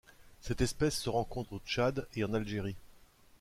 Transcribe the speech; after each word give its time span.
Cette 0.41 0.61
espèce 0.61 0.97
se 0.97 1.11
rencontre 1.11 1.53
au 1.53 1.59
Tchad 1.59 2.07
et 2.15 2.23
en 2.23 2.33
Algérie. 2.33 2.75